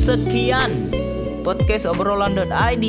sekian 0.00 0.72
podcast 1.44 1.84
obrolan.id. 1.84 2.86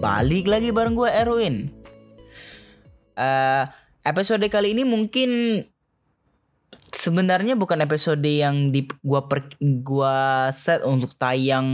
Balik 0.00 0.48
lagi 0.48 0.72
bareng 0.72 0.96
gue 0.96 1.04
Erwin. 1.12 1.68
Eh, 3.12 3.64
episode 4.00 4.40
kali 4.48 4.72
ini 4.72 4.88
mungkin 4.88 5.60
sebenarnya 6.96 7.60
bukan 7.60 7.84
episode 7.84 8.24
yang 8.24 8.72
di 8.72 8.88
gua 9.04 9.28
per, 9.28 9.52
gua 9.84 10.48
set 10.56 10.80
untuk 10.80 11.12
tayang 11.16 11.68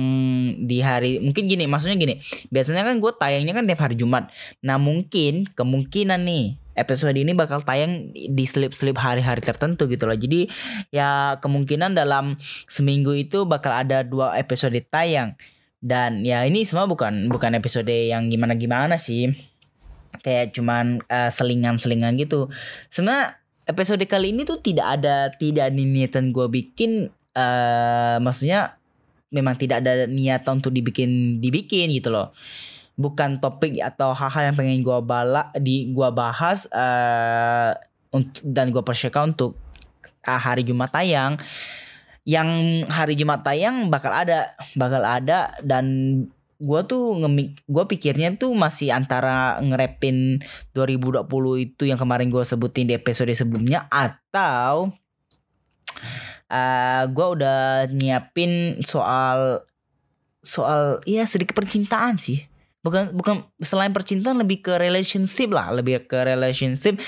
di 0.67 0.79
hari 0.83 1.19
mungkin 1.23 1.51
gini 1.51 1.67
maksudnya 1.67 1.99
gini 1.99 2.23
biasanya 2.55 2.87
kan 2.87 3.03
gua 3.03 3.13
tayangnya 3.19 3.51
kan 3.51 3.67
tiap 3.67 3.83
hari 3.83 3.99
Jumat 3.99 4.31
nah 4.63 4.79
mungkin 4.79 5.51
kemungkinan 5.59 6.23
nih 6.23 6.59
episode 6.79 7.19
ini 7.19 7.35
bakal 7.35 7.59
tayang 7.61 8.15
di 8.15 8.45
slip-slip 8.47 8.95
hari-hari 8.97 9.43
tertentu 9.43 9.91
gitu 9.91 10.07
loh. 10.07 10.15
Jadi 10.15 10.47
ya 10.95 11.37
kemungkinan 11.43 11.99
dalam 11.99 12.39
seminggu 12.71 13.13
itu 13.19 13.43
bakal 13.45 13.75
ada 13.75 14.07
dua 14.07 14.39
episode 14.39 14.79
tayang. 14.89 15.35
Dan 15.79 16.27
ya 16.27 16.43
ini 16.47 16.63
semua 16.63 16.87
bukan 16.87 17.31
bukan 17.31 17.55
episode 17.59 17.91
yang 17.91 18.31
gimana-gimana 18.31 18.97
sih. 18.97 19.35
Kayak 20.23 20.55
cuman 20.55 21.03
eh, 21.11 21.31
selingan-selingan 21.31 22.15
gitu. 22.17 22.51
Sebenarnya 22.89 23.39
episode 23.69 24.03
kali 24.09 24.33
ini 24.33 24.49
tuh 24.49 24.63
tidak 24.65 24.99
ada 24.99 25.29
tidak 25.37 25.69
ada 25.69 25.77
niatan 25.77 26.33
gue 26.33 26.47
bikin 26.49 27.13
eh 27.37 28.17
maksudnya 28.19 28.81
memang 29.29 29.61
tidak 29.61 29.85
ada 29.85 30.09
niatan 30.09 30.65
untuk 30.65 30.73
dibikin 30.73 31.39
dibikin 31.39 31.93
gitu 31.93 32.09
loh 32.09 32.33
bukan 32.99 33.39
topik 33.39 33.79
atau 33.79 34.11
hal-hal 34.11 34.51
yang 34.51 34.57
pengen 34.59 34.83
gue 34.83 34.99
bala 35.07 35.55
di 35.55 35.95
gua 35.95 36.11
bahas 36.11 36.67
untuk 38.11 38.43
dan 38.43 38.75
gue 38.75 38.83
persiapkan 38.83 39.31
untuk 39.33 39.55
ah, 40.27 40.41
hari 40.41 40.67
Jumat 40.67 40.91
tayang. 40.91 41.39
Yang 42.29 42.51
hari 42.93 43.15
Jumat 43.17 43.41
tayang 43.41 43.89
bakal 43.89 44.13
ada 44.13 44.53
bakal 44.77 45.01
ada 45.01 45.57
dan 45.65 45.87
gua 46.61 46.85
tuh 46.85 47.17
ngemik 47.25 47.63
gua 47.65 47.89
pikirnya 47.89 48.35
tuh 48.37 48.53
masih 48.53 48.93
antara 48.93 49.57
ngerepin 49.63 50.43
2020 50.75 51.25
itu 51.65 51.83
yang 51.89 51.97
kemarin 51.97 52.29
gua 52.29 52.45
sebutin 52.45 52.91
di 52.91 52.99
episode 52.99 53.31
sebelumnya 53.33 53.89
atau 53.89 54.93
eh 56.51 57.03
gua 57.15 57.27
udah 57.33 57.61
nyiapin 57.95 58.83
soal 58.85 59.65
soal 60.43 61.01
ya 61.09 61.25
sedikit 61.25 61.57
percintaan 61.57 62.19
sih 62.19 62.48
bukan 62.83 63.11
bukan 63.11 63.47
selain 63.59 63.91
percintaan 63.91 64.39
lebih 64.39 64.63
ke 64.63 64.79
relationship 64.79 65.51
lah 65.51 65.75
lebih 65.75 66.07
ke 66.07 66.19
relationship 66.23 67.03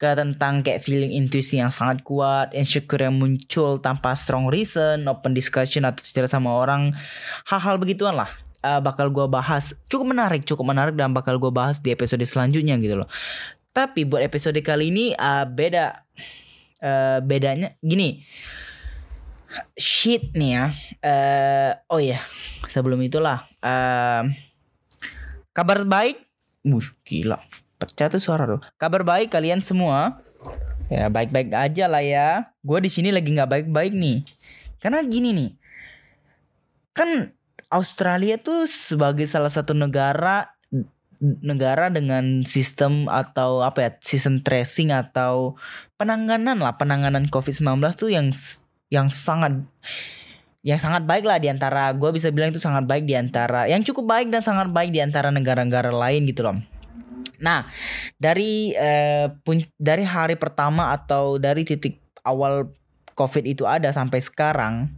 ke 0.00 0.16
tentang 0.16 0.64
kayak 0.64 0.80
feeling 0.80 1.12
intuisi 1.12 1.60
yang 1.60 1.68
sangat 1.68 2.00
kuat, 2.00 2.56
insecure 2.56 3.04
yang 3.04 3.20
muncul 3.20 3.76
tanpa 3.84 4.16
strong 4.16 4.48
reason, 4.48 5.04
open 5.04 5.36
discussion 5.36 5.84
atau 5.84 6.00
cerita 6.00 6.24
sama 6.24 6.56
orang, 6.56 6.96
hal-hal 7.44 7.76
begituan 7.76 8.16
lah 8.16 8.32
uh, 8.64 8.80
bakal 8.80 9.12
gue 9.12 9.28
bahas. 9.28 9.76
Cukup 9.92 10.16
menarik 10.16 10.48
cukup 10.48 10.72
menarik 10.72 10.96
dan 10.96 11.12
bakal 11.12 11.36
gue 11.36 11.52
bahas 11.52 11.84
di 11.84 11.92
episode 11.92 12.24
selanjutnya 12.24 12.80
gitu 12.80 13.04
loh. 13.04 13.08
Tapi 13.76 14.08
buat 14.08 14.24
episode 14.24 14.56
kali 14.64 14.88
ini 14.88 15.12
uh, 15.14 15.44
beda 15.44 16.00
uh, 16.80 17.18
bedanya 17.20 17.76
gini. 17.84 18.24
Shit 19.76 20.32
nih 20.32 20.50
ya 20.56 20.64
uh, 21.02 21.70
oh 21.90 22.00
ya 22.00 22.22
sebelum 22.70 23.02
itulah 23.02 23.44
uh, 23.60 24.24
kabar 25.52 25.84
baik? 25.86 26.20
Wuh, 26.66 26.84
gila. 27.04 27.40
Pecah 27.80 28.12
tuh 28.12 28.20
suara 28.20 28.44
tuh 28.44 28.60
kabar 28.76 29.00
baik 29.00 29.32
kalian 29.32 29.64
semua? 29.64 30.20
Ya 30.90 31.06
baik-baik 31.06 31.54
aja 31.54 31.86
lah 31.86 32.02
ya. 32.02 32.50
Gue 32.60 32.82
di 32.82 32.90
sini 32.90 33.14
lagi 33.14 33.30
nggak 33.30 33.48
baik-baik 33.48 33.94
nih. 33.94 34.26
Karena 34.82 35.00
gini 35.06 35.30
nih. 35.32 35.50
Kan 36.92 37.32
Australia 37.70 38.36
tuh 38.36 38.66
sebagai 38.66 39.24
salah 39.30 39.48
satu 39.48 39.72
negara 39.72 40.50
negara 41.20 41.92
dengan 41.92 42.42
sistem 42.48 43.04
atau 43.06 43.60
apa 43.60 43.78
ya 43.84 43.90
sistem 44.00 44.40
tracing 44.40 44.88
atau 44.88 45.54
penanganan 46.00 46.56
lah 46.56 46.80
penanganan 46.80 47.28
COVID-19 47.28 47.76
tuh 47.92 48.08
yang 48.08 48.32
yang 48.88 49.12
sangat 49.12 49.60
yang 50.60 50.76
sangat 50.76 51.08
baik 51.08 51.24
lah 51.24 51.40
di 51.40 51.48
antara 51.48 51.88
gue 51.96 52.10
bisa 52.12 52.28
bilang 52.28 52.52
itu 52.52 52.60
sangat 52.60 52.84
baik 52.84 53.08
di 53.08 53.16
antara 53.16 53.64
yang 53.64 53.80
cukup 53.80 54.04
baik 54.12 54.28
dan 54.28 54.44
sangat 54.44 54.68
baik 54.68 54.92
di 54.92 55.00
antara 55.00 55.32
negara-negara 55.32 55.88
lain 55.88 56.28
gitu 56.28 56.44
loh. 56.44 56.60
Nah 57.40 57.64
dari 58.20 58.76
eh, 58.76 59.32
pun 59.40 59.64
dari 59.80 60.04
hari 60.04 60.36
pertama 60.36 60.92
atau 60.92 61.40
dari 61.40 61.64
titik 61.64 61.96
awal 62.28 62.68
COVID 63.16 63.44
itu 63.48 63.64
ada 63.64 63.88
sampai 63.88 64.20
sekarang, 64.20 64.92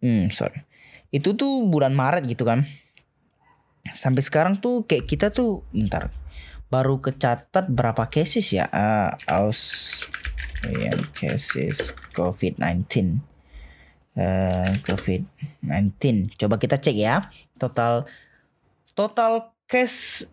hmm 0.00 0.32
sorry 0.32 0.64
itu 1.12 1.36
tuh 1.36 1.64
bulan 1.68 1.92
Maret 1.92 2.24
gitu 2.24 2.48
kan. 2.48 2.64
Sampai 3.92 4.24
sekarang 4.24 4.58
tuh 4.58 4.88
kayak 4.88 5.06
kita 5.06 5.30
tuh 5.30 5.62
bentar 5.70 6.10
baru 6.72 6.98
kecatat 6.98 7.70
berapa 7.70 8.08
cases 8.10 8.50
ya? 8.50 8.66
Uh, 8.72 9.14
Australian 9.30 10.98
cases 11.14 11.94
COVID-19 12.16 13.35
uh, 14.16 14.72
COVID-19 14.82 16.34
coba 16.40 16.58
kita 16.58 16.80
cek 16.80 16.96
ya. 16.96 17.28
Total 17.60 18.08
total 18.96 19.52
case 19.68 20.24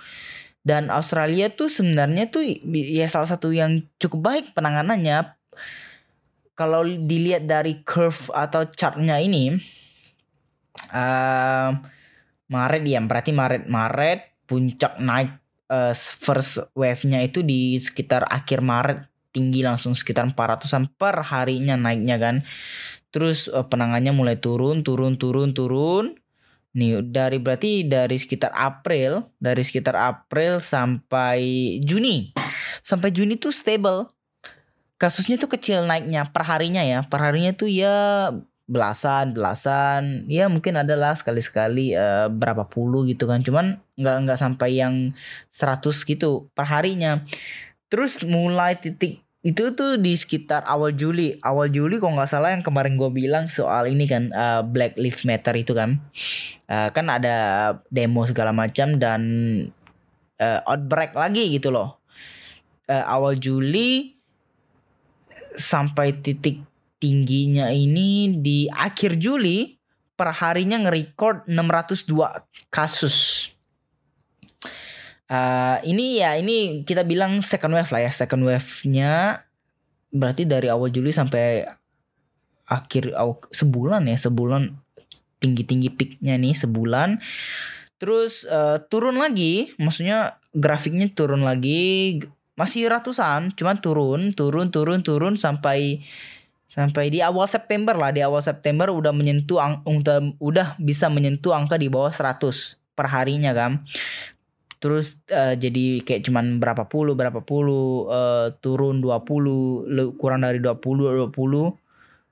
Dan 0.61 0.93
Australia 0.93 1.49
tuh 1.49 1.65
sebenarnya 1.71 2.29
tuh 2.29 2.45
ya 2.69 3.09
salah 3.09 3.25
satu 3.25 3.49
yang 3.49 3.81
cukup 3.97 4.21
baik 4.21 4.45
penanganannya. 4.53 5.33
Kalau 6.53 6.83
dilihat 6.83 7.47
dari 7.47 7.79
curve 7.88 8.27
atau 8.35 8.67
chartnya 8.67 9.15
ini 9.23 9.55
uh, 10.91 11.71
Maret 12.49 12.83
ya 12.85 12.99
berarti 13.01 13.31
Maret 13.31 13.69
Maret 13.69 14.19
puncak 14.49 14.97
naik 14.97 15.37
uh, 15.69 15.93
first 15.95 16.73
wave-nya 16.73 17.21
itu 17.21 17.45
di 17.45 17.77
sekitar 17.77 18.25
akhir 18.25 18.65
Maret 18.65 19.05
tinggi 19.29 19.61
langsung 19.61 19.93
sekitar 19.93 20.25
400 20.25 20.89
per 20.97 21.21
harinya 21.21 21.77
naiknya 21.77 22.17
kan 22.17 22.35
Terus 23.09 23.49
uh, 23.49 23.65
penangannya 23.65 24.13
mulai 24.13 24.38
turun, 24.38 24.85
turun, 24.85 25.17
turun, 25.17 25.53
turun. 25.53 26.13
Nih 26.77 27.01
dari 27.01 27.41
berarti 27.41 27.81
dari 27.81 28.21
sekitar 28.21 28.53
April, 28.53 29.25
dari 29.41 29.65
sekitar 29.65 29.97
April 29.97 30.61
sampai 30.61 31.41
Juni. 31.81 32.38
Sampai 32.85 33.09
Juni 33.09 33.41
tuh 33.41 33.49
stable. 33.49 34.05
Kasusnya 35.01 35.41
tuh 35.41 35.49
kecil 35.49 35.89
naiknya 35.89 36.29
per 36.29 36.45
harinya 36.45 36.85
ya. 36.85 37.01
Per 37.01 37.17
harinya 37.17 37.55
tuh 37.57 37.71
ya 37.71 38.29
belasan, 38.69 39.34
belasan. 39.34 40.30
Ya 40.30 40.46
mungkin 40.46 40.78
adalah 40.78 41.18
sekali-sekali 41.18 41.97
uh, 41.97 42.30
berapa 42.30 42.69
puluh 42.69 43.09
gitu 43.09 43.25
kan. 43.25 43.41
Cuman 43.41 43.81
nggak 43.97 44.18
nggak 44.30 44.40
sampai 44.40 44.78
yang 44.78 45.09
100 45.50 46.06
gitu 46.06 46.47
per 46.53 46.69
harinya. 46.69 47.25
Terus 47.90 48.22
mulai 48.22 48.78
titik 48.78 49.25
itu 49.40 49.72
tuh 49.72 49.96
di 49.96 50.19
sekitar 50.19 50.68
awal 50.68 50.91
Juli 50.91 51.40
awal 51.47 51.72
Juli 51.72 51.96
kalau 51.96 52.19
nggak 52.19 52.28
salah 52.28 52.52
yang 52.52 52.59
kemarin 52.59 53.00
gue 53.00 53.07
bilang 53.07 53.47
soal 53.47 53.88
ini 53.88 54.04
kan 54.04 54.36
uh, 54.36 54.68
Black 54.68 55.00
Lives 55.00 55.24
Matter 55.24 55.56
itu 55.56 55.72
kan 55.72 55.95
uh, 56.68 56.92
kan 56.92 57.07
ada 57.07 57.36
demo 57.88 58.27
segala 58.27 58.51
macam 58.51 59.00
dan 59.00 59.22
uh, 60.44 60.60
outbreak 60.68 61.15
lagi 61.15 61.56
gitu 61.56 61.72
loh 61.72 62.04
uh, 62.92 63.06
awal 63.07 63.39
Juli 63.39 64.19
sampai 65.56 66.19
titik 66.19 66.69
tingginya 67.00 67.72
ini 67.72 68.40
di 68.44 68.68
akhir 68.68 69.16
Juli 69.18 69.80
per 70.19 70.36
harinya 70.36 70.84
nge-record 70.84 71.48
602 71.48 72.68
kasus. 72.68 73.50
Uh, 75.31 75.80
ini 75.88 76.19
ya 76.19 76.36
ini 76.36 76.84
kita 76.84 77.07
bilang 77.07 77.40
second 77.40 77.72
wave 77.78 77.88
lah 77.94 78.01
ya 78.01 78.12
second 78.12 78.44
wave-nya 78.44 79.46
berarti 80.10 80.44
dari 80.44 80.68
awal 80.68 80.90
Juli 80.90 81.13
sampai 81.13 81.69
akhir 82.66 83.13
sebulan 83.54 84.10
ya 84.10 84.18
sebulan 84.18 84.74
tinggi 85.40 85.63
tinggi 85.63 85.90
peaknya 85.90 86.36
nih 86.36 86.54
sebulan. 86.57 87.24
Terus 87.96 88.44
uh, 88.44 88.84
turun 88.92 89.16
lagi 89.16 89.72
maksudnya 89.80 90.42
grafiknya 90.51 91.07
turun 91.16 91.48
lagi 91.48 92.19
masih 92.60 92.92
ratusan 92.92 93.56
cuman 93.56 93.80
turun 93.80 94.22
turun 94.36 94.68
turun 94.68 95.00
turun 95.00 95.40
sampai 95.40 96.04
sampai 96.79 97.11
di 97.11 97.19
awal 97.19 97.43
September 97.43 97.91
lah 97.91 98.15
di 98.15 98.23
awal 98.23 98.39
September 98.39 98.87
udah 98.87 99.11
menyentuh 99.11 99.59
udah 99.83 100.39
udah 100.39 100.67
bisa 100.79 101.11
menyentuh 101.11 101.51
angka 101.51 101.75
di 101.75 101.91
bawah 101.91 102.07
100 102.07 102.79
harinya 102.99 103.51
kan 103.51 103.83
terus 104.79 105.19
uh, 105.31 105.59
jadi 105.59 105.99
kayak 106.07 106.23
cuman 106.23 106.59
berapa 106.63 106.87
puluh 106.87 107.15
berapa 107.15 107.43
puluh 107.43 108.07
uh, 108.07 108.55
turun 108.63 109.03
20 109.03 110.15
kurang 110.15 110.47
dari 110.47 110.63
20 110.63 110.79
20 110.79 111.35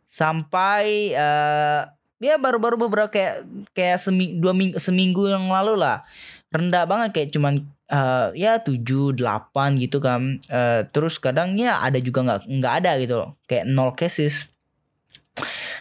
sampai 0.08 1.12
uh, 1.12 1.92
ya 2.18 2.36
baru-baru 2.42 2.88
beberapa 2.88 3.10
kayak 3.12 3.46
kayak 3.76 4.00
semi, 4.02 4.38
dua 4.42 4.56
minggu 4.56 4.80
seminggu 4.82 5.30
yang 5.30 5.52
lalu 5.52 5.78
lah. 5.78 6.02
Rendah 6.50 6.88
banget 6.90 7.10
kayak 7.14 7.30
cuman 7.36 7.68
uh, 7.92 8.32
ya 8.36 8.60
7 8.62 9.16
8 9.16 9.84
gitu 9.84 9.98
kan. 10.00 10.40
Uh, 10.48 10.88
terus 10.92 11.20
kadang 11.20 11.56
ya 11.60 11.80
ada 11.80 12.00
juga 12.00 12.24
nggak 12.24 12.42
nggak 12.48 12.74
ada 12.84 12.92
gitu 13.00 13.16
loh. 13.20 13.30
Kayak 13.48 13.66
nol 13.68 13.92
cases. 13.96 14.52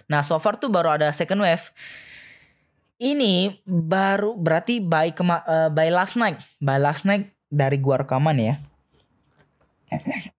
Nah 0.06 0.22
so 0.22 0.38
far 0.38 0.58
tuh 0.58 0.70
baru 0.70 0.98
ada 0.98 1.10
second 1.10 1.42
wave. 1.42 1.70
Ini 2.96 3.60
baru 3.68 4.32
berarti 4.40 4.80
by 4.80 5.12
kema 5.12 5.44
uh, 5.44 5.68
by 5.68 5.92
last 5.92 6.16
night. 6.16 6.40
By 6.62 6.80
last 6.80 7.04
night 7.04 7.34
dari 7.52 7.76
gua 7.76 8.02
rekaman 8.02 8.40
ya. 8.40 8.54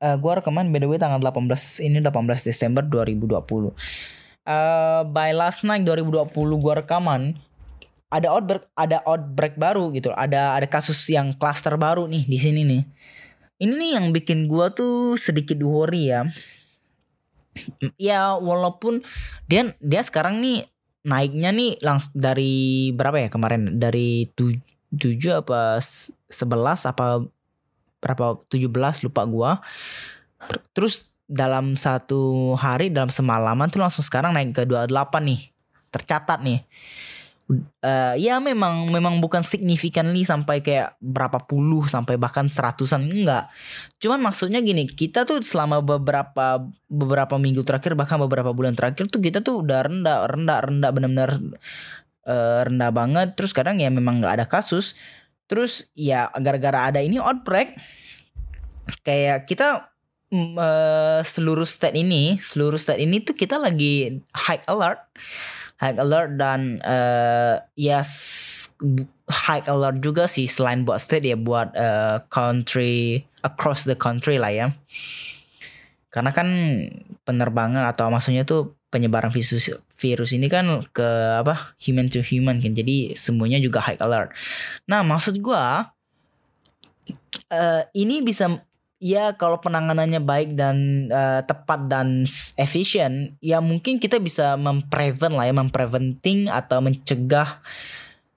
Uh, 0.03 0.17
gua 0.19 0.43
rekaman 0.43 0.73
by 0.73 0.83
the 0.83 0.89
way 0.89 0.99
tanggal 0.99 1.23
18 1.23 1.47
ini 1.79 2.03
18 2.03 2.43
Desember 2.43 2.83
2020 2.83 3.71
uh, 4.47 5.03
by 5.07 5.31
last 5.35 5.63
night 5.67 5.83
2020 5.87 6.35
gua 6.59 6.83
rekaman 6.83 7.39
ada 8.07 8.31
outbreak 8.31 8.63
ada 8.75 9.03
outbreak 9.03 9.55
baru 9.59 9.91
gitu. 9.91 10.15
Ada 10.15 10.55
ada 10.55 10.67
kasus 10.67 10.97
yang 11.11 11.35
klaster 11.35 11.75
baru 11.75 12.07
nih 12.07 12.23
di 12.23 12.37
sini 12.39 12.61
nih. 12.63 12.83
Ini 13.57 13.73
nih 13.73 13.91
yang 13.99 14.05
bikin 14.15 14.47
gua 14.47 14.71
tuh 14.71 15.19
sedikit 15.19 15.59
worry 15.63 16.13
ya. 16.13 16.23
Ya 17.97 18.37
walaupun 18.37 19.01
dia 19.49 19.73
dia 19.81 20.01
sekarang 20.05 20.37
nih 20.45 20.69
naiknya 21.01 21.49
nih 21.49 21.81
langsung 21.81 22.13
dari 22.13 22.93
berapa 22.93 23.17
ya 23.17 23.29
kemarin? 23.33 23.81
Dari 23.81 24.29
tujuh 24.93 25.41
apa 25.41 25.81
sebelas 26.29 26.85
apa 26.85 27.25
berapa? 27.97 28.37
17 28.45 29.09
lupa 29.09 29.25
gua. 29.25 29.51
Terus 30.77 31.09
dalam 31.25 31.73
satu 31.75 32.53
hari 32.55 32.93
dalam 32.93 33.09
semalaman 33.09 33.67
tuh 33.73 33.81
langsung 33.81 34.05
sekarang 34.05 34.37
naik 34.37 34.53
ke 34.53 34.63
28 34.63 34.93
nih. 35.25 35.41
Tercatat 35.89 36.39
nih 36.45 36.61
uh, 37.49 38.15
ya 38.19 38.43
memang 38.43 38.91
memang 38.91 39.23
bukan 39.23 39.39
signifikan 39.39 40.11
nih 40.11 40.27
sampai 40.27 40.59
kayak 40.59 40.99
berapa 40.99 41.47
puluh 41.47 41.87
sampai 41.87 42.19
bahkan 42.19 42.51
seratusan 42.51 43.07
enggak. 43.07 43.47
Cuman 44.03 44.19
maksudnya 44.19 44.59
gini, 44.59 44.87
kita 44.87 45.23
tuh 45.23 45.39
selama 45.39 45.79
beberapa 45.79 46.67
beberapa 46.91 47.35
minggu 47.39 47.63
terakhir 47.63 47.95
bahkan 47.95 48.19
beberapa 48.19 48.51
bulan 48.51 48.75
terakhir 48.75 49.07
tuh 49.07 49.23
kita 49.23 49.39
tuh 49.39 49.63
udah 49.63 49.87
rendah 49.87 50.27
rendah 50.27 50.59
rendah 50.67 50.89
benar-benar 50.91 51.31
uh, 52.27 52.61
rendah 52.67 52.91
banget. 52.91 53.27
Terus 53.39 53.51
kadang 53.55 53.79
ya 53.79 53.87
memang 53.87 54.19
nggak 54.19 54.43
ada 54.43 54.45
kasus. 54.45 54.99
Terus 55.47 55.87
ya 55.95 56.27
gara-gara 56.43 56.91
ada 56.91 56.99
ini 56.99 57.15
outbreak 57.23 57.79
kayak 59.07 59.47
kita 59.47 59.87
uh, 60.35 61.19
seluruh 61.23 61.63
state 61.63 61.95
ini, 61.95 62.35
seluruh 62.43 62.75
state 62.75 62.99
ini 62.99 63.23
tuh 63.23 63.31
kita 63.31 63.55
lagi 63.55 64.19
high 64.35 64.63
alert 64.67 64.99
high 65.77 65.97
alert 65.97 66.37
dan 66.41 66.81
uh, 66.81 67.61
yes, 67.77 68.09
high 69.29 69.65
alert 69.69 70.01
juga 70.01 70.25
sih 70.25 70.49
selain 70.49 70.81
buat 70.81 70.97
state 70.97 71.29
ya 71.29 71.37
buat 71.37 71.73
uh, 71.77 72.25
country 72.33 73.25
across 73.45 73.85
the 73.85 73.93
country 73.93 74.41
lah 74.41 74.51
ya. 74.53 74.67
Karena 76.09 76.33
kan 76.33 76.49
penerbangan 77.27 77.85
atau 77.93 78.09
maksudnya 78.09 78.41
tuh 78.41 78.73
penyebaran 78.89 79.29
virus 79.29 79.69
virus 79.99 80.31
ini 80.31 80.47
kan 80.47 80.81
ke 80.95 81.09
apa 81.43 81.75
human 81.77 82.07
to 82.07 82.23
human 82.23 82.63
kan 82.63 82.71
jadi 82.73 83.13
semuanya 83.13 83.61
juga 83.61 83.83
high 83.83 83.99
alert. 84.01 84.33
Nah 84.89 85.05
maksud 85.05 85.37
gua 85.43 85.93
uh, 87.51 87.83
ini 87.93 88.23
bisa 88.23 88.63
ya 88.97 89.33
kalau 89.37 89.61
penanganannya 89.61 90.21
baik 90.21 90.57
dan 90.57 91.07
uh, 91.13 91.45
tepat 91.45 91.85
dan 91.85 92.25
efisien 92.57 93.37
ya 93.37 93.61
mungkin 93.61 94.01
kita 94.01 94.17
bisa 94.17 94.57
memprevent 94.57 95.37
lah 95.37 95.45
ya 95.45 95.53
mempreventing 95.53 96.49
atau 96.49 96.81
mencegah 96.81 97.61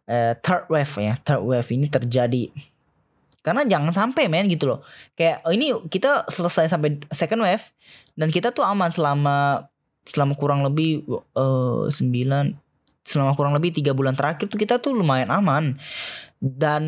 uh, 0.04 0.32
third 0.44 0.68
wave 0.68 0.94
ya 1.00 1.16
third 1.24 1.44
wave 1.44 1.68
ini 1.72 1.88
terjadi. 1.88 2.52
Karena 3.40 3.64
jangan 3.64 3.96
sampai 3.96 4.28
men 4.28 4.52
gitu 4.52 4.68
loh. 4.68 4.80
Kayak 5.16 5.40
oh 5.48 5.52
ini 5.52 5.72
kita 5.88 6.28
selesai 6.28 6.68
sampai 6.68 7.00
second 7.08 7.40
wave 7.40 7.64
dan 8.12 8.28
kita 8.28 8.52
tuh 8.52 8.60
aman 8.60 8.92
selama 8.92 9.64
selama 10.04 10.36
kurang 10.36 10.60
lebih 10.60 11.08
uh, 11.08 11.88
selama 13.00 13.32
kurang 13.32 13.56
lebih 13.56 13.72
tiga 13.72 13.96
bulan 13.96 14.12
terakhir 14.12 14.44
tuh 14.52 14.60
kita 14.60 14.76
tuh 14.76 14.92
lumayan 14.92 15.32
aman. 15.32 15.80
Dan 16.40 16.84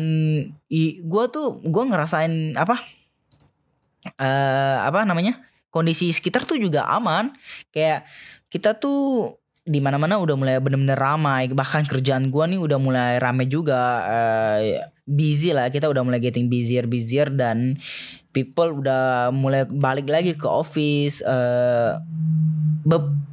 gue 1.01 1.23
tuh 1.33 1.57
gue 1.61 1.83
ngerasain 1.89 2.53
apa 2.53 2.81
uh, 4.19 4.77
apa 4.85 5.03
namanya 5.07 5.39
kondisi 5.73 6.13
sekitar 6.13 6.45
tuh 6.45 6.59
juga 6.61 6.85
aman. 6.89 7.33
Kayak 7.73 8.05
kita 8.51 8.77
tuh 8.77 9.35
di 9.63 9.79
mana-mana 9.79 10.19
udah 10.19 10.35
mulai 10.35 10.59
bener-bener 10.59 10.99
ramai. 10.99 11.49
Bahkan 11.49 11.87
kerjaan 11.87 12.29
gua 12.29 12.45
nih 12.45 12.59
udah 12.59 12.77
mulai 12.77 13.17
rame 13.17 13.47
juga. 13.47 13.81
Uh, 14.05 14.83
busy 15.03 15.51
lah 15.51 15.67
kita 15.67 15.91
udah 15.91 16.03
mulai 16.03 16.23
getting 16.23 16.47
busier 16.47 16.87
busier 16.87 17.27
dan 17.27 17.75
people 18.31 18.79
udah 18.79 19.35
mulai 19.35 19.67
balik 19.67 20.07
lagi 20.07 20.35
ke 20.35 20.47
office. 20.47 21.19
Uh, 21.23 21.99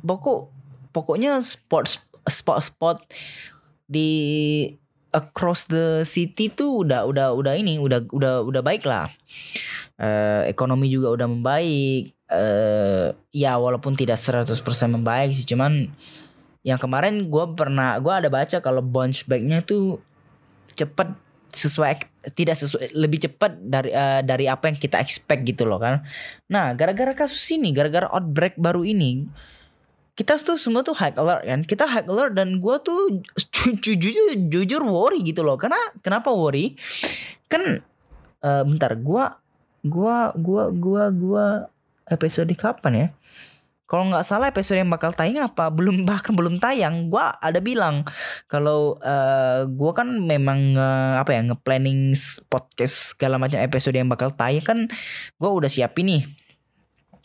pokok 0.06 0.50
pokoknya 0.94 1.42
spot 1.42 1.86
spot 2.26 2.58
spot 2.62 2.98
di 3.90 4.10
across 5.10 5.66
the 5.66 6.06
city 6.06 6.50
tuh 6.50 6.86
udah 6.86 7.06
udah 7.06 7.34
udah 7.34 7.54
ini 7.58 7.82
udah 7.82 8.06
udah 8.14 8.46
udah 8.46 8.62
baik 8.62 8.86
lah 8.86 9.10
uh, 10.00 10.42
ekonomi 10.48 10.88
juga 10.88 11.12
udah 11.14 11.28
membaik. 11.28 12.16
Uh, 12.30 13.10
ya 13.34 13.58
walaupun 13.58 13.98
tidak 13.98 14.14
100% 14.14 14.54
membaik 14.86 15.34
sih 15.34 15.42
cuman 15.42 15.90
yang 16.62 16.78
kemarin 16.78 17.26
gue 17.26 17.44
pernah 17.58 17.98
gue 17.98 18.14
ada 18.14 18.30
baca 18.30 18.62
kalau 18.62 18.86
bounce 18.86 19.26
backnya 19.26 19.66
tuh 19.66 19.98
cepet 20.78 21.10
sesuai 21.50 22.06
tidak 22.38 22.54
sesuai 22.54 22.94
lebih 22.94 23.26
cepat 23.26 23.58
dari 23.58 23.90
uh, 23.90 24.22
dari 24.22 24.46
apa 24.46 24.70
yang 24.70 24.78
kita 24.78 25.02
expect 25.02 25.42
gitu 25.42 25.66
loh 25.66 25.82
kan. 25.82 26.06
Nah 26.46 26.70
gara-gara 26.78 27.10
kasus 27.18 27.42
ini 27.50 27.74
gara-gara 27.74 28.06
outbreak 28.06 28.54
baru 28.54 28.86
ini 28.86 29.26
kita 30.14 30.36
tuh 30.36 30.60
semua 30.60 30.84
tuh 30.84 30.94
high 30.94 31.16
alert 31.16 31.42
kan. 31.48 31.60
Kita 31.66 31.84
high 31.88 32.06
alert 32.06 32.36
dan 32.38 32.60
gue 32.62 32.76
tuh 32.84 33.24
jujur 33.84 34.36
jujur 34.52 34.82
worry 34.84 35.24
gitu 35.24 35.42
loh. 35.42 35.56
Karena 35.58 35.80
kenapa 36.04 36.30
worry? 36.30 36.76
Kan 37.50 37.82
uh, 38.44 38.62
bentar 38.68 38.94
gue 38.94 39.24
gua 39.84 40.34
gua 40.36 40.68
gua 40.72 41.08
gua 41.12 41.46
episode 42.10 42.52
kapan 42.58 42.94
ya? 42.94 43.08
Kalau 43.90 44.06
nggak 44.06 44.22
salah 44.22 44.54
episode 44.54 44.78
yang 44.78 44.86
bakal 44.86 45.10
tayang 45.10 45.50
apa 45.50 45.66
belum 45.66 46.02
bahkan 46.10 46.30
belum 46.36 46.62
tayang. 46.62 47.10
Gua 47.10 47.34
ada 47.42 47.58
bilang 47.58 48.06
kalau 48.46 49.00
uh, 49.02 49.66
gua 49.66 49.92
kan 49.96 50.08
memang 50.22 50.78
uh, 50.78 51.18
apa 51.18 51.34
ya 51.34 51.42
ngeplanning 51.50 52.14
podcast 52.46 53.18
segala 53.18 53.40
macam 53.42 53.58
episode 53.58 53.98
yang 53.98 54.06
bakal 54.06 54.30
tayang 54.30 54.62
kan 54.62 54.78
gua 55.42 55.50
udah 55.50 55.70
siapin 55.70 56.06
nih. 56.06 56.22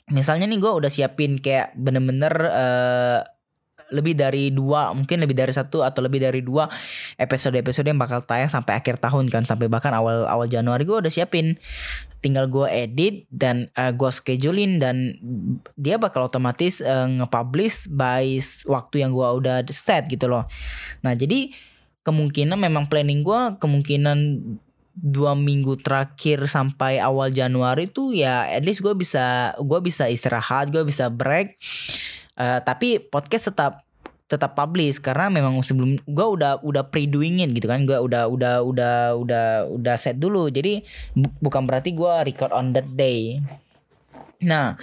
Misalnya 0.09 0.49
nih 0.49 0.57
gua 0.57 0.73
udah 0.77 0.89
siapin 0.89 1.37
kayak 1.37 1.77
bener-bener 1.77 2.33
uh, 2.49 3.21
lebih 3.93 4.17
dari 4.17 4.49
dua 4.49 4.93
mungkin 4.95 5.21
lebih 5.21 5.37
dari 5.37 5.53
satu 5.53 5.85
atau 5.85 6.01
lebih 6.01 6.23
dari 6.23 6.41
dua 6.41 6.65
episode-episode 7.21 7.85
yang 7.85 8.01
bakal 8.01 8.23
tayang 8.25 8.49
sampai 8.49 8.77
akhir 8.77 8.97
tahun 8.97 9.29
kan. 9.29 9.45
Sampai 9.45 9.69
bahkan 9.69 9.93
awal 9.93 10.25
awal 10.25 10.49
Januari 10.49 10.87
gue 10.87 10.97
udah 10.97 11.11
siapin. 11.11 11.59
Tinggal 12.25 12.49
gue 12.49 12.65
edit 12.65 13.29
dan 13.29 13.69
uh, 13.77 13.89
eh, 13.89 13.91
gue 13.93 14.09
schedulein 14.09 14.81
dan 14.81 15.13
dia 15.77 16.01
bakal 16.01 16.25
otomatis 16.25 16.81
uh, 16.81 17.05
nge-publish 17.05 17.93
by 17.93 18.41
waktu 18.65 19.05
yang 19.05 19.13
gue 19.13 19.27
udah 19.45 19.61
set 19.69 20.09
gitu 20.09 20.25
loh. 20.25 20.49
Nah 21.05 21.13
jadi 21.13 21.53
kemungkinan 22.05 22.57
memang 22.57 22.89
planning 22.89 23.21
gue 23.25 23.57
kemungkinan 23.61 24.17
dua 24.95 25.35
minggu 25.35 25.75
terakhir 25.83 26.47
sampai 26.47 27.03
awal 27.03 27.27
Januari 27.27 27.83
tuh 27.91 28.15
ya 28.15 28.47
at 28.47 28.63
least 28.63 28.79
gue 28.79 28.95
bisa 28.95 29.51
gue 29.59 29.79
bisa 29.83 30.07
istirahat 30.07 30.71
gue 30.71 30.87
bisa 30.87 31.11
break 31.11 31.59
Uh, 32.35 32.59
tapi 32.63 32.99
podcast 32.99 33.51
tetap 33.51 33.85
tetap 34.25 34.57
publish 34.57 34.97
karena 34.97 35.29
memang 35.29 35.61
sebelum 35.61 36.01
gue 36.01 36.27
udah 36.27 36.59
udah 36.65 36.83
pre 36.89 37.05
doingin 37.05 37.53
gitu 37.53 37.69
kan. 37.69 37.85
Gue 37.85 37.97
udah 37.97 38.27
udah 38.27 38.65
udah 38.65 38.95
udah 39.15 39.45
udah 39.69 39.95
set 39.95 40.17
dulu. 40.17 40.49
Jadi 40.49 40.81
bu 41.13 41.29
bukan 41.39 41.63
berarti 41.69 41.93
gue 41.93 42.13
record 42.25 42.51
on 42.51 42.73
that 42.73 42.89
day. 42.97 43.39
Nah 44.43 44.75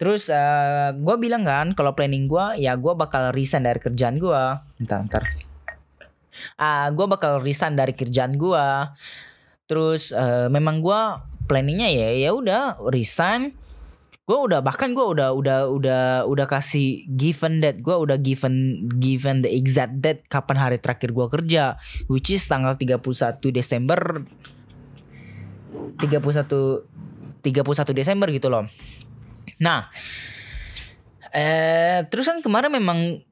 terus 0.00 0.32
uh, 0.32 0.36
eh, 0.36 0.90
gue 0.96 1.16
bilang 1.20 1.44
kan 1.46 1.76
kalau 1.76 1.92
planning 1.94 2.26
gue 2.26 2.64
ya 2.64 2.74
gue 2.74 2.92
bakal 2.96 3.30
resign 3.30 3.68
dari 3.68 3.78
kerjaan 3.78 4.18
gue 4.18 4.42
ntar 4.84 5.06
ntar 5.06 5.22
uh, 6.58 6.62
ah, 6.62 6.86
gue 6.90 7.06
bakal 7.06 7.38
resign 7.42 7.78
dari 7.78 7.94
kerjaan 7.94 8.34
gue 8.34 8.66
terus 9.68 10.10
uh, 10.10 10.48
memang 10.48 10.80
gue 10.80 11.00
planningnya 11.48 11.88
ya 11.88 12.08
ya 12.28 12.30
udah 12.32 12.62
resign 12.88 13.54
gue 14.28 14.36
udah 14.36 14.60
bahkan 14.60 14.92
gue 14.92 15.00
udah 15.00 15.32
udah 15.32 15.72
udah 15.72 16.04
udah 16.28 16.46
kasih 16.46 17.08
given 17.16 17.64
that 17.64 17.80
gue 17.80 17.96
udah 17.96 18.20
given 18.20 18.84
given 19.00 19.40
the 19.40 19.48
exact 19.48 20.04
date 20.04 20.28
kapan 20.28 20.60
hari 20.60 20.76
terakhir 20.76 21.16
gue 21.16 21.26
kerja 21.32 21.80
which 22.12 22.28
is 22.28 22.44
tanggal 22.44 22.76
31 22.76 23.00
Desember. 23.48 24.20
31 25.96 26.04
31 27.40 27.96
Desember 27.96 28.28
gitu 28.28 28.52
loh. 28.52 28.68
Nah 29.64 29.88
eh 31.32 32.04
terus 32.12 32.28
kan 32.28 32.44
kemarin 32.44 32.68
memang 32.68 33.24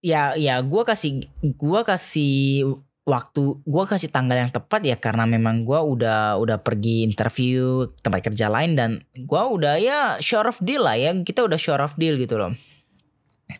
ya 0.00 0.32
ya 0.40 0.64
gue 0.64 0.82
kasih 0.88 1.28
gue 1.44 1.80
kasih 1.84 2.64
waktu 3.02 3.58
gue 3.66 3.84
kasih 3.90 4.14
tanggal 4.14 4.38
yang 4.38 4.54
tepat 4.54 4.86
ya 4.86 4.94
karena 4.94 5.26
memang 5.26 5.66
gue 5.66 5.74
udah 5.74 6.38
udah 6.38 6.62
pergi 6.62 7.02
interview 7.02 7.90
tempat 7.98 8.30
kerja 8.30 8.46
lain 8.46 8.78
dan 8.78 8.90
gue 9.18 9.42
udah 9.42 9.74
ya 9.82 10.22
short 10.22 10.46
of 10.46 10.58
deal 10.62 10.86
lah 10.86 10.94
ya 10.94 11.10
kita 11.26 11.42
udah 11.42 11.58
short 11.58 11.82
of 11.82 11.98
deal 11.98 12.14
gitu 12.14 12.38
loh. 12.38 12.54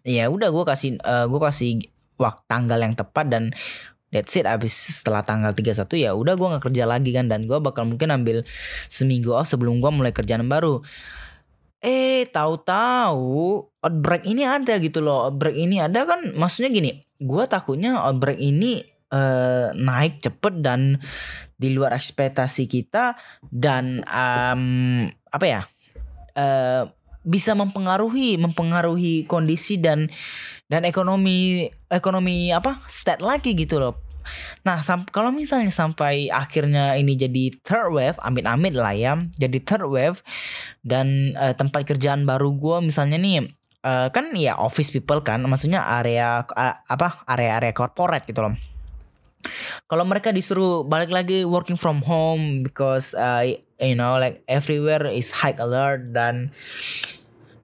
Ya 0.07 0.31
udah 0.31 0.49
gue 0.55 0.65
kasih 0.65 1.03
uh, 1.03 1.27
gue 1.27 1.41
kasih 1.43 1.83
waktu 2.23 2.43
tanggal 2.47 2.79
yang 2.79 2.95
tepat 2.95 3.27
dan 3.27 3.51
that's 4.15 4.31
it. 4.39 4.47
Abis 4.47 5.03
setelah 5.03 5.27
tanggal 5.27 5.51
31 5.51 5.91
ya 5.99 6.15
udah 6.15 6.39
gue 6.39 6.49
nggak 6.55 6.65
kerja 6.71 6.87
lagi 6.87 7.11
kan 7.11 7.27
dan 7.27 7.51
gue 7.51 7.59
bakal 7.59 7.91
mungkin 7.91 8.15
ambil 8.15 8.47
seminggu 8.87 9.35
off 9.35 9.51
sebelum 9.51 9.83
gue 9.83 9.91
mulai 9.91 10.15
kerjaan 10.15 10.47
baru. 10.47 10.87
Eh 11.83 12.31
tahu-tahu 12.31 13.59
outbreak 13.83 14.23
ini 14.23 14.47
ada 14.47 14.79
gitu 14.79 15.03
loh. 15.03 15.27
Outbreak 15.27 15.59
ini 15.59 15.83
ada 15.83 16.07
kan 16.07 16.31
maksudnya 16.39 16.71
gini 16.71 17.03
gue 17.23 17.45
takutnya 17.51 18.03
outbreak 18.07 18.39
ini 18.39 18.83
uh, 19.13 19.71
naik 19.77 20.25
cepet 20.25 20.55
dan 20.65 20.99
di 21.55 21.71
luar 21.71 21.95
ekspektasi 21.95 22.67
kita 22.67 23.15
dan 23.53 24.03
um, 24.09 25.07
apa 25.31 25.47
ya 25.47 25.61
uh, 26.35 26.91
bisa 27.23 27.55
mempengaruhi 27.55 28.35
mempengaruhi 28.35 29.31
kondisi 29.31 29.79
dan 29.79 30.11
dan 30.67 30.83
ekonomi 30.83 31.71
ekonomi 31.87 32.51
apa 32.51 32.83
stat 32.91 33.23
lagi 33.23 33.55
gitu 33.55 33.79
loh 33.79 34.13
Nah, 34.63 34.79
kalau 35.11 35.35
misalnya 35.35 35.71
sampai 35.75 36.31
akhirnya 36.31 36.95
ini 36.95 37.19
jadi 37.19 37.51
third 37.63 37.91
wave, 37.91 38.19
amit-amit 38.23 38.75
lah 38.75 38.95
ya, 38.95 39.19
jadi 39.35 39.59
third 39.63 39.87
wave 39.91 40.23
dan 40.87 41.35
uh, 41.35 41.55
tempat 41.55 41.87
kerjaan 41.87 42.23
baru 42.23 42.55
gue 42.55 42.79
misalnya 42.87 43.19
nih 43.19 43.51
uh, 43.83 44.09
kan 44.15 44.31
ya 44.39 44.55
office 44.59 44.95
people 44.95 45.21
kan, 45.27 45.43
maksudnya 45.43 45.83
area 45.83 46.47
uh, 46.47 46.77
apa 46.87 47.27
area-area 47.27 47.75
corporate 47.75 48.27
gitu 48.31 48.47
loh. 48.47 48.55
Kalau 49.93 50.09
mereka 50.09 50.33
disuruh 50.33 50.89
balik 50.89 51.13
lagi 51.13 51.45
working 51.45 51.77
from 51.77 52.01
home 52.01 52.65
because 52.65 53.13
uh, 53.13 53.45
you 53.77 53.93
know 53.93 54.17
like 54.17 54.41
everywhere 54.49 55.05
is 55.05 55.29
high 55.29 55.53
alert 55.61 56.17
dan 56.17 56.49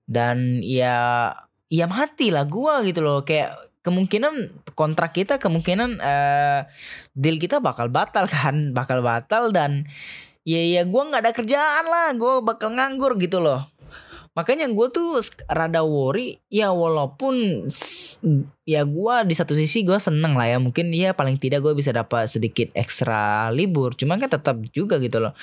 dan 0.04 0.60
ya 0.60 1.32
ya 1.72 1.88
mati 1.88 2.28
lah 2.28 2.44
gua 2.44 2.84
gitu 2.84 3.00
loh. 3.00 3.24
Kayak 3.24 3.56
kemungkinan 3.80 4.60
kontrak 4.76 5.16
kita 5.16 5.40
kemungkinan 5.40 6.04
uh, 6.04 6.68
deal 7.16 7.40
kita 7.40 7.64
bakal 7.64 7.88
batal 7.88 8.28
kan 8.36 8.76
bakal 8.76 9.00
batal 9.00 9.48
dan 9.48 9.88
ya 10.44 10.60
ya 10.60 10.84
gua 10.84 11.08
nggak 11.08 11.24
ada 11.24 11.32
kerjaan 11.32 11.84
lah. 11.88 12.12
Gua 12.12 12.44
bakal 12.44 12.76
nganggur 12.76 13.16
gitu 13.16 13.40
loh 13.40 13.64
makanya 14.38 14.70
gue 14.70 14.86
tuh 14.94 15.18
rada 15.50 15.82
worry 15.82 16.38
ya 16.46 16.70
walaupun 16.70 17.66
ya 18.62 18.86
gue 18.86 19.14
di 19.26 19.34
satu 19.34 19.58
sisi 19.58 19.82
gue 19.82 19.98
seneng 19.98 20.38
lah 20.38 20.46
ya 20.46 20.62
mungkin 20.62 20.94
ya 20.94 21.10
paling 21.10 21.42
tidak 21.42 21.66
gue 21.66 21.74
bisa 21.74 21.90
dapat 21.90 22.30
sedikit 22.30 22.70
ekstra 22.78 23.50
libur 23.50 23.98
cuman 23.98 24.22
kan 24.22 24.30
tetap 24.30 24.62
juga 24.70 25.02
gitu 25.02 25.18
loh. 25.18 25.34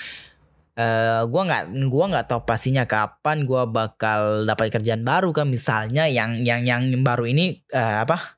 Uh, 0.75 1.23
gua 1.31 1.47
nggak 1.47 1.87
gua 1.87 2.05
nggak 2.11 2.25
tahu 2.27 2.43
pastinya 2.43 2.83
kapan 2.83 3.47
gua 3.47 3.63
bakal 3.63 4.43
dapat 4.43 4.75
kerjaan 4.75 5.07
baru 5.07 5.31
kan 5.31 5.47
misalnya 5.47 6.03
yang 6.11 6.43
yang 6.43 6.67
yang 6.67 6.83
baru 6.99 7.31
ini 7.31 7.63
uh, 7.71 8.03
apa 8.03 8.35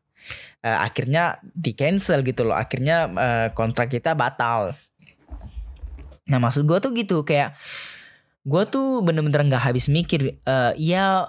uh, 0.61 0.85
akhirnya 0.85 1.41
di 1.41 1.73
cancel 1.73 2.21
gitu 2.21 2.45
loh 2.45 2.53
akhirnya 2.53 3.09
uh, 3.09 3.47
kontrak 3.57 3.89
kita 3.89 4.13
batal. 4.13 4.69
Nah 6.29 6.37
maksud 6.37 6.69
gua 6.69 6.77
tuh 6.77 6.93
gitu 6.93 7.25
kayak 7.25 7.57
gua 8.47 8.63
tuh 8.63 9.03
bener-bener 9.03 9.51
nggak 9.51 9.67
habis 9.67 9.91
mikir 9.91 10.39
uh, 10.47 10.71
ya 10.79 11.27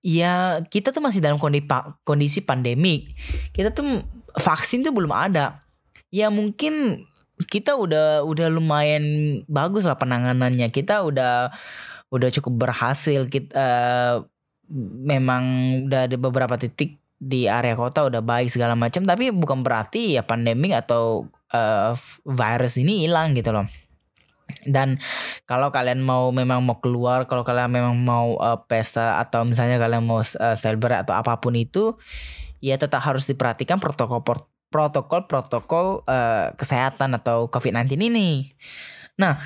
ya 0.00 0.64
kita 0.64 0.88
tuh 0.88 1.04
masih 1.04 1.20
dalam 1.20 1.36
kondisi 1.36 1.68
kondisi 2.06 2.40
pandemik 2.40 3.12
kita 3.52 3.68
tuh 3.76 4.00
vaksin 4.38 4.86
tuh 4.86 4.94
belum 4.94 5.10
ada. 5.12 5.66
Ya 6.08 6.32
mungkin 6.32 7.04
kita 7.44 7.76
udah 7.76 8.24
udah 8.24 8.48
lumayan 8.48 9.04
bagus 9.50 9.84
lah 9.84 9.98
penanganannya. 9.98 10.70
Kita 10.72 11.04
udah 11.04 11.52
udah 12.08 12.28
cukup 12.32 12.68
berhasil. 12.68 13.28
Kita 13.28 13.52
uh, 13.52 14.14
memang 15.04 15.44
udah 15.90 16.08
ada 16.08 16.16
beberapa 16.16 16.56
titik 16.56 17.00
di 17.18 17.50
area 17.50 17.74
kota 17.74 18.06
udah 18.06 18.22
baik 18.22 18.48
segala 18.48 18.78
macam. 18.78 19.04
Tapi 19.04 19.34
bukan 19.34 19.60
berarti 19.60 20.16
ya 20.16 20.22
pandemi 20.24 20.72
atau 20.72 21.28
uh, 21.52 21.92
virus 22.24 22.80
ini 22.80 23.04
hilang 23.04 23.36
gitu 23.36 23.52
loh 23.52 23.68
dan 24.64 24.96
kalau 25.44 25.68
kalian 25.68 26.00
mau 26.00 26.32
memang 26.32 26.64
mau 26.64 26.80
keluar 26.80 27.28
kalau 27.28 27.44
kalian 27.44 27.68
memang 27.68 27.94
mau 27.96 28.36
uh, 28.40 28.60
pesta 28.64 29.20
atau 29.20 29.44
misalnya 29.44 29.76
kalian 29.76 30.04
mau 30.04 30.20
uh, 30.20 30.56
celebrate 30.56 31.04
atau 31.04 31.14
apa 31.16 31.36
pun 31.40 31.52
itu 31.56 31.96
ya 32.58 32.80
tetap 32.80 33.04
harus 33.04 33.28
diperhatikan 33.28 33.78
protokol 33.78 34.24
protokol-protokol 34.68 36.04
uh, 36.04 36.52
kesehatan 36.54 37.16
atau 37.16 37.48
COVID-19 37.48 38.12
ini. 38.12 38.52
Nah, 39.16 39.40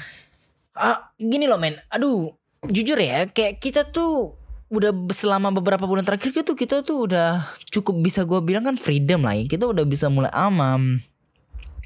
uh, 0.74 0.98
gini 1.16 1.46
loh 1.46 1.62
men, 1.62 1.78
aduh, 1.88 2.34
jujur 2.66 2.98
ya, 2.98 3.30
kayak 3.30 3.62
kita 3.62 3.86
tuh 3.86 4.34
udah 4.72 4.90
selama 5.12 5.52
beberapa 5.52 5.84
bulan 5.84 6.00
terakhir 6.00 6.32
gitu 6.32 6.56
kita 6.56 6.80
tuh 6.80 7.04
udah 7.04 7.44
cukup 7.68 7.92
bisa 8.00 8.24
gue 8.24 8.40
bilang 8.40 8.64
kan 8.66 8.76
freedom 8.80 9.22
lah 9.22 9.38
ya. 9.38 9.46
Kita 9.46 9.68
udah 9.68 9.84
bisa 9.86 10.10
mulai 10.10 10.32
aman. 10.34 10.98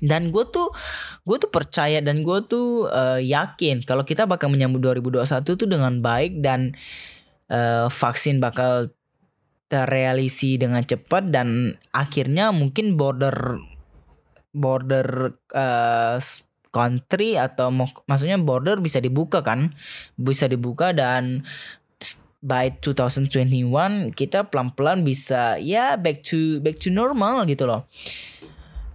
Dan 0.00 0.28
gue 0.28 0.44
tuh 0.52 0.68
gue 1.24 1.36
tuh 1.40 1.50
percaya 1.50 1.98
dan 2.04 2.22
gue 2.22 2.38
tuh 2.46 2.86
uh, 2.92 3.18
yakin 3.18 3.82
kalau 3.82 4.04
kita 4.04 4.28
bakal 4.28 4.52
menyambut 4.52 4.84
2021 4.84 5.26
tuh 5.42 5.68
dengan 5.68 5.98
baik 6.04 6.44
dan 6.44 6.76
uh, 7.50 7.88
vaksin 7.88 8.38
bakal 8.38 8.92
terrealisi 9.66 10.60
dengan 10.60 10.86
cepat 10.86 11.34
dan 11.34 11.74
akhirnya 11.90 12.54
mungkin 12.54 12.94
border 12.94 13.58
border 14.54 15.34
uh, 15.50 16.20
country 16.70 17.40
atau 17.40 17.72
maksudnya 18.06 18.36
border 18.36 18.78
bisa 18.78 19.00
dibuka 19.00 19.40
kan? 19.40 19.72
Bisa 20.14 20.46
dibuka 20.46 20.92
dan 20.92 21.42
by 22.46 22.70
2021 22.78 24.14
kita 24.14 24.46
pelan-pelan 24.46 25.02
bisa 25.02 25.58
ya 25.58 25.98
back 25.98 26.22
to 26.22 26.62
back 26.62 26.78
to 26.78 26.92
normal 26.94 27.42
gitu 27.48 27.66
loh 27.66 27.88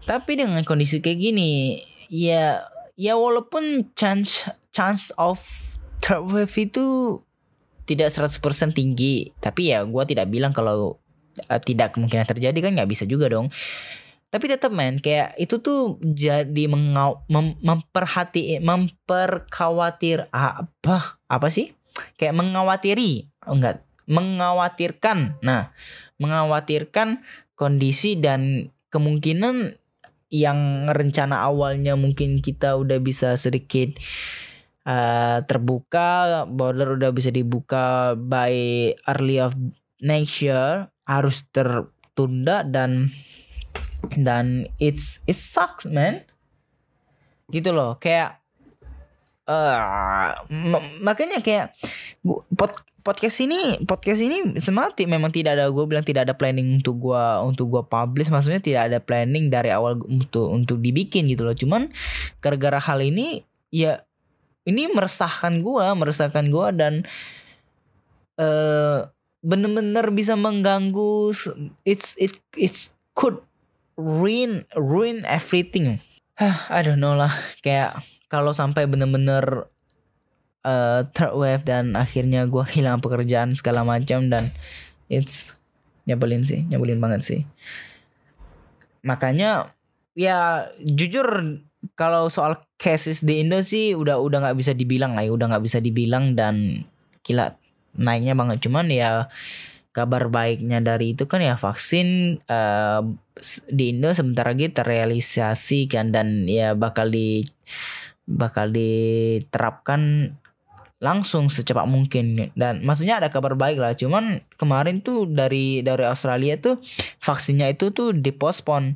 tapi 0.05 0.37
dengan 0.39 0.61
kondisi 0.65 0.99
kayak 0.99 1.19
gini 1.19 1.81
ya 2.09 2.65
ya 2.97 3.13
walaupun 3.15 3.93
chance 3.95 4.49
chance 4.73 5.13
of 5.15 5.39
third 6.01 6.25
wave 6.27 6.55
itu 6.57 7.19
tidak 7.85 8.13
100% 8.13 8.77
tinggi 8.77 9.33
tapi 9.41 9.73
ya 9.73 9.83
gue 9.83 10.03
tidak 10.07 10.31
bilang 10.31 10.55
kalau 10.55 11.01
uh, 11.47 11.61
tidak 11.61 11.95
kemungkinan 11.95 12.27
terjadi 12.27 12.57
kan 12.59 12.71
nggak 12.75 12.91
bisa 12.91 13.07
juga 13.07 13.31
dong. 13.31 13.49
Tapi 14.31 14.47
tetap 14.47 14.71
men 14.71 15.03
kayak 15.03 15.35
itu 15.35 15.59
tuh 15.59 15.99
jadi 15.99 16.71
mengau 16.71 17.27
mem, 17.27 17.59
memperhati 17.59 18.63
memperkhawatir 18.63 20.31
apa 20.31 21.19
apa 21.27 21.47
sih? 21.51 21.75
Kayak 22.15 22.39
mengawatiri 22.39 23.27
oh 23.43 23.59
enggak 23.59 23.83
mengkhawatirkan 24.07 25.43
nah 25.43 25.75
mengkhawatirkan 26.15 27.23
kondisi 27.59 28.15
dan 28.15 28.71
kemungkinan 28.87 29.80
yang 30.31 30.87
rencana 30.87 31.43
awalnya 31.43 31.99
mungkin 31.99 32.39
kita 32.39 32.79
udah 32.79 33.03
bisa 33.03 33.35
sedikit 33.35 33.99
uh, 34.87 35.43
terbuka 35.43 36.47
border 36.47 36.95
udah 36.95 37.11
bisa 37.11 37.29
dibuka 37.29 38.15
by 38.15 38.51
early 39.11 39.43
of 39.43 39.53
next 39.99 40.39
year 40.39 40.87
harus 41.03 41.43
tertunda 41.51 42.63
dan 42.63 43.11
dan 44.15 44.71
it's 44.79 45.19
it 45.27 45.35
sucks 45.35 45.83
man. 45.85 46.23
Gitu 47.51 47.75
loh 47.75 47.99
kayak 47.99 48.39
uh, 49.51 50.39
makanya 51.03 51.43
kayak 51.43 51.75
pod, 52.55 52.79
podcast 53.01 53.41
ini 53.41 53.81
podcast 53.83 54.21
ini 54.21 54.57
semati 54.61 55.09
memang 55.09 55.33
tidak 55.33 55.57
ada 55.57 55.69
gue 55.73 55.85
bilang 55.89 56.05
tidak 56.05 56.29
ada 56.29 56.35
planning 56.37 56.81
untuk 56.81 57.01
gue 57.01 57.23
untuk 57.41 57.69
gue 57.73 57.83
publish. 57.85 58.29
Maksudnya 58.29 58.61
tidak 58.61 58.93
ada 58.93 58.97
planning 59.01 59.49
dari 59.49 59.73
awal 59.73 59.97
untuk 60.05 60.53
untuk 60.53 60.77
dibikin 60.79 61.25
gitu 61.29 61.45
loh. 61.45 61.57
Cuman 61.57 61.89
gara-gara 62.39 62.77
hal 62.77 63.01
ini 63.01 63.41
ya 63.73 64.05
ini 64.69 64.89
meresahkan 64.93 65.59
gue 65.59 65.85
meresahkan 65.97 66.45
gue 66.47 66.67
dan 66.77 66.93
uh, 68.37 69.09
bener-bener 69.41 70.05
bisa 70.13 70.37
mengganggu 70.37 71.33
it's 71.81 72.13
it 72.21 72.37
it's 72.53 72.93
could 73.17 73.41
ruin 73.97 74.63
ruin 74.77 75.25
everything. 75.25 75.97
I 76.69 76.79
don't 76.85 77.01
know 77.01 77.17
lah. 77.17 77.33
Kayak 77.65 77.97
kalau 78.29 78.53
sampai 78.53 78.87
bener-bener 78.87 79.70
uh, 80.65 81.07
third 81.13 81.33
wave 81.37 81.63
dan 81.65 81.93
akhirnya 81.97 82.45
gue 82.45 82.65
hilang 82.73 83.01
pekerjaan 83.01 83.53
segala 83.57 83.85
macam 83.85 84.29
dan 84.29 84.49
it's 85.11 85.57
nyebelin 86.05 86.41
sih 86.41 86.65
nyebelin 86.69 87.01
banget 87.01 87.21
sih. 87.21 87.41
Makanya 89.05 89.73
ya 90.13 90.69
jujur 90.81 91.57
kalau 91.97 92.29
soal 92.29 92.61
cases 92.77 93.25
di 93.25 93.41
Indo 93.41 93.61
sih 93.65 93.97
udah 93.97 94.21
udah 94.21 94.37
nggak 94.45 94.57
bisa 94.57 94.71
dibilang 94.77 95.17
lah 95.17 95.25
ya 95.25 95.33
udah 95.33 95.47
nggak 95.49 95.65
bisa 95.65 95.79
dibilang 95.81 96.37
dan 96.37 96.85
gila 97.25 97.57
naiknya 97.97 98.37
banget. 98.37 98.61
Cuman 98.65 98.89
ya 98.89 99.29
kabar 99.91 100.31
baiknya 100.31 100.79
dari 100.79 101.11
itu 101.11 101.27
kan 101.27 101.43
ya 101.43 101.59
vaksin 101.59 102.39
uh, 102.47 103.03
di 103.67 103.91
Indo 103.91 104.13
sebentar 104.15 104.47
lagi 104.47 104.71
terrealisasi 104.71 105.91
kan 105.91 106.15
dan 106.15 106.47
ya 106.47 106.77
bakal 106.77 107.11
di 107.11 107.43
bakal 108.23 108.71
diterapkan 108.71 110.31
langsung 111.01 111.49
secepat 111.49 111.89
mungkin. 111.89 112.53
Dan 112.53 112.85
maksudnya 112.85 113.17
ada 113.17 113.33
kabar 113.33 113.57
baik 113.57 113.81
lah. 113.81 113.97
Cuman 113.97 114.45
kemarin 114.55 115.01
tuh 115.01 115.25
dari 115.25 115.81
dari 115.81 116.05
Australia 116.05 116.55
tuh 116.61 116.77
vaksinnya 117.19 117.73
itu 117.73 117.89
tuh 117.89 118.13
dipospon. 118.13 118.95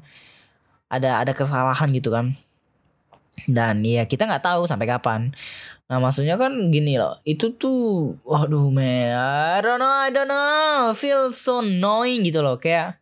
Ada 0.88 1.25
ada 1.25 1.33
kesalahan 1.33 1.89
gitu 1.91 2.13
kan. 2.13 2.38
Dan 3.50 3.83
ya 3.83 4.05
kita 4.05 4.29
nggak 4.29 4.45
tahu 4.45 4.69
sampai 4.69 4.85
kapan. 4.88 5.33
Nah 5.89 5.97
maksudnya 5.97 6.38
kan 6.38 6.69
gini 6.69 7.01
loh. 7.01 7.17
Itu 7.25 7.57
tuh 7.57 8.13
waduh 8.21 8.69
man 8.69 9.17
I 9.17 9.59
don't 9.65 9.81
know 9.81 9.95
I 10.05 10.09
don't 10.13 10.29
know. 10.29 10.93
Feel 10.93 11.33
so 11.33 11.65
annoying 11.65 12.21
gitu 12.21 12.45
loh. 12.45 12.62
Kayak 12.62 13.01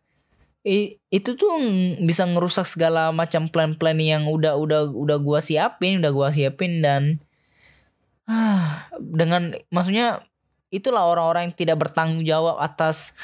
itu 0.64 1.36
tuh 1.36 1.60
bisa 2.00 2.24
ngerusak 2.24 2.64
segala 2.64 3.12
macam 3.12 3.52
plan-plan 3.52 4.00
yang 4.00 4.24
udah 4.24 4.56
udah 4.56 4.88
udah 4.96 5.20
gua 5.20 5.44
siapin 5.44 6.00
udah 6.00 6.08
gua 6.08 6.32
siapin 6.32 6.80
dan 6.80 7.20
ah 8.24 8.88
dengan 8.96 9.52
maksudnya 9.68 10.24
itulah 10.72 11.06
orang-orang 11.06 11.50
yang 11.50 11.56
tidak 11.56 11.76
bertanggung 11.86 12.24
jawab 12.24 12.58
atas 12.58 13.14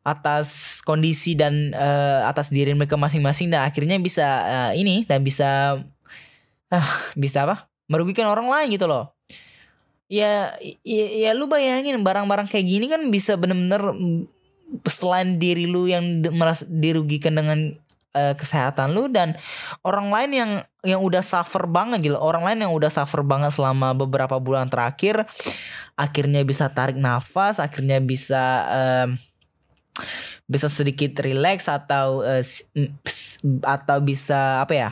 atas 0.00 0.80
kondisi 0.80 1.36
dan 1.36 1.76
uh, 1.76 2.24
atas 2.24 2.48
diri 2.48 2.72
mereka 2.72 2.96
masing-masing 2.96 3.52
dan 3.52 3.68
akhirnya 3.68 4.00
bisa 4.00 4.26
uh, 4.48 4.72
ini 4.72 5.04
dan 5.04 5.20
bisa 5.20 5.76
ah 6.72 6.90
bisa 7.12 7.44
apa? 7.44 7.68
Merugikan 7.90 8.30
orang 8.30 8.48
lain 8.48 8.72
gitu 8.72 8.88
loh. 8.88 9.12
Ya 10.08 10.56
ya, 10.82 11.06
ya 11.28 11.30
lu 11.36 11.46
bayangin 11.46 12.00
barang-barang 12.00 12.48
kayak 12.48 12.66
gini 12.66 12.86
kan 12.88 13.12
bisa 13.12 13.36
bener-bener 13.36 13.82
selain 14.88 15.36
diri 15.36 15.68
lu 15.68 15.90
yang 15.90 16.22
merasa 16.32 16.64
dirugikan 16.66 17.36
dengan 17.36 17.76
uh, 18.14 18.34
kesehatan 18.34 18.92
lu 18.92 19.10
dan 19.10 19.36
orang 19.86 20.08
lain 20.10 20.30
yang 20.30 20.50
yang 20.86 21.00
udah 21.04 21.20
suffer 21.20 21.68
banget 21.68 22.10
gitu 22.10 22.16
orang 22.16 22.46
lain 22.46 22.68
yang 22.68 22.72
udah 22.72 22.88
suffer 22.88 23.20
banget 23.20 23.52
selama 23.52 23.92
beberapa 23.92 24.40
bulan 24.40 24.68
terakhir 24.72 25.28
akhirnya 25.94 26.40
bisa 26.46 26.72
tarik 26.72 26.96
nafas 26.96 27.60
akhirnya 27.60 28.00
bisa 28.00 28.42
uh, 28.68 29.08
bisa 30.50 30.66
sedikit 30.66 31.14
relax 31.22 31.70
atau 31.70 32.26
uh, 32.26 32.42
atau 33.62 33.98
bisa 34.02 34.66
apa 34.66 34.74
ya 34.74 34.90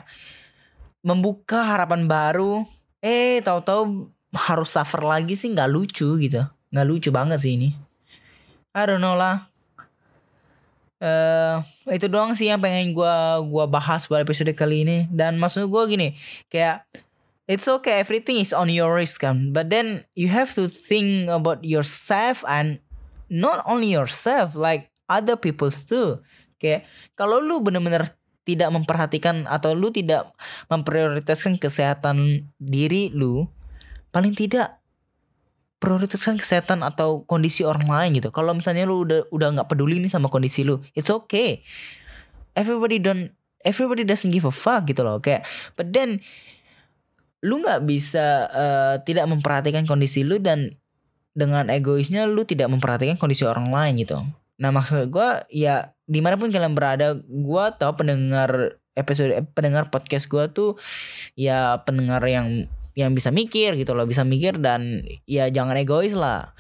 membuka 1.03 1.67
harapan 1.67 2.07
baru. 2.07 2.63
Eh 3.03 3.43
tahu-tahu 3.43 4.11
harus 4.35 4.71
suffer 4.71 5.03
lagi 5.03 5.35
sih 5.35 5.51
nggak 5.51 5.71
lucu 5.71 6.15
gitu. 6.23 6.47
Nggak 6.71 6.87
lucu 6.87 7.09
banget 7.11 7.39
sih 7.43 7.59
ini. 7.59 7.75
I 8.71 8.87
don't 8.87 9.03
know 9.03 9.19
lah 9.19 9.51
uh, 11.03 11.63
itu 11.91 12.07
doang 12.07 12.35
sih 12.35 12.51
yang 12.51 12.63
pengen 12.63 12.95
gue 12.95 13.17
gua 13.51 13.65
bahas 13.67 14.07
pada 14.07 14.23
episode 14.23 14.53
kali 14.55 14.87
ini. 14.87 14.99
Dan 15.11 15.39
maksud 15.39 15.67
gue 15.71 15.83
gini 15.91 16.09
kayak 16.51 16.87
it's 17.49 17.67
okay 17.67 18.03
everything 18.03 18.39
is 18.39 18.55
on 18.55 18.71
your 18.71 18.93
risk 18.95 19.23
kan. 19.23 19.51
But 19.55 19.71
then 19.73 20.07
you 20.19 20.31
have 20.31 20.53
to 20.59 20.71
think 20.71 21.31
about 21.33 21.63
yourself 21.65 22.43
and 22.47 22.83
not 23.33 23.65
only 23.65 23.91
yourself 23.93 24.55
like 24.59 24.91
other 25.11 25.35
people's 25.39 25.83
too. 25.87 26.21
Kayak 26.59 26.87
kalau 27.15 27.39
lu 27.39 27.63
bener-bener 27.63 28.11
tidak 28.49 28.73
memperhatikan 28.73 29.45
atau 29.45 29.77
lu 29.77 29.93
tidak 29.93 30.33
memprioritaskan 30.73 31.61
kesehatan 31.61 32.49
diri 32.57 33.13
lu 33.13 33.45
paling 34.09 34.33
tidak 34.33 34.81
prioritaskan 35.79 36.43
kesehatan 36.43 36.83
atau 36.83 37.23
kondisi 37.23 37.63
orang 37.63 37.87
lain 37.87 38.19
gitu. 38.19 38.35
Kalau 38.35 38.55
misalnya 38.55 38.87
lu 38.87 39.07
udah 39.07 39.31
udah 39.31 39.49
nggak 39.59 39.69
peduli 39.71 40.03
nih 40.03 40.11
sama 40.11 40.27
kondisi 40.27 40.67
lu, 40.67 40.83
it's 40.95 41.11
okay. 41.11 41.63
Everybody 42.59 42.99
don't 42.99 43.31
everybody 43.63 44.03
doesn't 44.03 44.35
give 44.35 44.47
a 44.47 44.55
fuck 44.55 44.87
gitu 44.91 45.07
loh. 45.07 45.23
Kayak 45.23 45.47
but 45.79 45.95
then 45.95 46.19
lu 47.47 47.63
nggak 47.63 47.87
bisa 47.87 48.51
uh, 48.51 48.95
tidak 49.07 49.31
memperhatikan 49.31 49.87
kondisi 49.87 50.27
lu 50.27 50.43
dan 50.43 50.75
dengan 51.39 51.71
egoisnya 51.71 52.27
lu 52.27 52.43
tidak 52.43 52.67
memperhatikan 52.67 53.15
kondisi 53.15 53.47
orang 53.47 53.71
lain 53.71 54.03
gitu. 54.03 54.19
Nah 54.59 54.75
maksud 54.75 55.07
gue 55.15 55.29
ya 55.55 55.95
di 56.03 56.19
mana 56.19 56.35
pun 56.35 56.51
kalian 56.51 56.75
berada, 56.75 57.15
gue 57.23 57.65
tau 57.79 57.95
pendengar 57.95 58.83
episode 58.99 59.31
eh, 59.31 59.47
pendengar 59.47 59.95
podcast 59.95 60.27
gue 60.27 60.45
tuh 60.51 60.75
ya 61.39 61.79
pendengar 61.87 62.19
yang 62.27 62.67
yang 62.95 63.13
bisa 63.13 63.29
mikir 63.33 63.77
gitu 63.77 63.93
loh 63.93 64.09
bisa 64.09 64.23
mikir 64.23 64.57
dan 64.61 65.05
ya 65.29 65.49
jangan 65.49 65.77
egois 65.77 66.15
lah. 66.17 66.53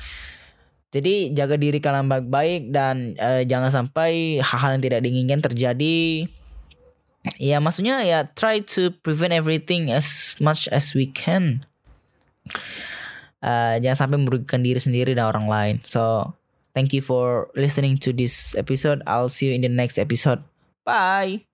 Jadi 0.88 1.36
jaga 1.36 1.60
diri 1.60 1.84
kalian 1.84 2.08
baik-baik 2.08 2.72
dan 2.72 3.12
uh, 3.20 3.44
jangan 3.44 3.68
sampai 3.68 4.40
hal-hal 4.40 4.80
yang 4.80 4.84
tidak 4.84 5.00
diinginkan 5.04 5.40
terjadi. 5.44 6.24
Ya 7.36 7.60
maksudnya 7.60 8.00
ya 8.08 8.24
try 8.24 8.64
to 8.64 8.88
prevent 9.04 9.36
everything 9.36 9.92
as 9.92 10.32
much 10.40 10.64
as 10.72 10.96
we 10.96 11.04
can. 11.04 11.60
Uh, 13.44 13.76
jangan 13.84 14.08
sampai 14.08 14.18
merugikan 14.18 14.64
diri 14.64 14.80
sendiri 14.80 15.12
dan 15.12 15.28
orang 15.28 15.44
lain. 15.44 15.76
So 15.84 16.32
thank 16.72 16.96
you 16.96 17.04
for 17.04 17.52
listening 17.52 18.00
to 18.08 18.16
this 18.16 18.56
episode. 18.56 19.04
I'll 19.04 19.28
see 19.28 19.52
you 19.52 19.54
in 19.60 19.62
the 19.62 19.72
next 19.72 20.00
episode. 20.00 20.40
Bye 20.88 21.47